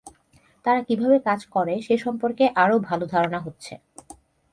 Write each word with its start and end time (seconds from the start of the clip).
তারা 0.65 0.81
কীভাবে 0.87 1.17
কাজ 1.19 1.39
করে 1.45 1.73
সে 1.81 1.95
সম্পর্কে 1.97 2.43
আরও 2.55 2.77
ভালো 2.79 3.05
ধারণা 3.05 3.39
হচ্ছে। 3.39 3.73